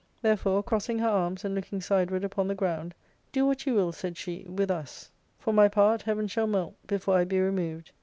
Therefore 0.23 0.63
crossing 0.63 0.97
her 0.97 1.07
arms 1.07 1.45
and 1.45 1.53
looking 1.53 1.79
sideward 1.79 2.23
upon 2.23 2.47
the 2.47 2.55
ground," 2.55 2.95
Do 3.33 3.45
what 3.45 3.67
you 3.67 3.75
will," 3.75 3.91
said 3.91 4.17
she," 4.17 4.47
with 4.49 4.71
us; 4.71 5.11
for 5.37 5.53
my 5.53 5.67
part, 5.67 6.01
heaven 6.01 6.27
shall 6.27 6.47
melt 6.47 6.73
before 6.87 7.17
I 7.19 7.23
be 7.23 7.39
removed. 7.39 7.91